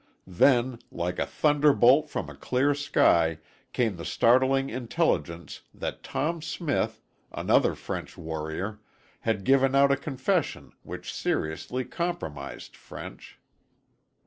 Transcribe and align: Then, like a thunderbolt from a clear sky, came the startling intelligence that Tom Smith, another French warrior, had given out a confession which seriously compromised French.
Then, 0.25 0.79
like 0.89 1.19
a 1.19 1.27
thunderbolt 1.27 2.09
from 2.09 2.27
a 2.27 2.33
clear 2.35 2.73
sky, 2.73 3.37
came 3.71 3.97
the 3.97 4.03
startling 4.03 4.67
intelligence 4.71 5.61
that 5.75 6.01
Tom 6.01 6.41
Smith, 6.41 7.03
another 7.31 7.75
French 7.75 8.17
warrior, 8.17 8.79
had 9.19 9.43
given 9.43 9.75
out 9.75 9.91
a 9.91 9.95
confession 9.95 10.71
which 10.81 11.13
seriously 11.13 11.85
compromised 11.85 12.75
French. 12.75 13.37